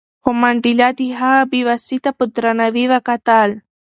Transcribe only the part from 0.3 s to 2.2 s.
منډېلا د هغه بې وسۍ ته